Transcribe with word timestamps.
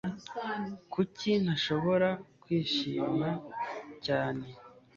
kuki 0.93 1.29
ntashobora 1.43 2.09
kwishima 2.41 3.29
cyane 4.05 4.47